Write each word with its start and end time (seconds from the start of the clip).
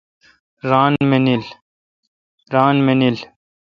ران 0.69 0.93
منیل۔ 2.87 3.15